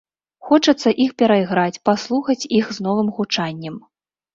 [0.47, 3.75] Хочацца іх перайграць, паслухаць іх з новым гучаннем.